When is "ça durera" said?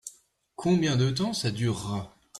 1.31-2.17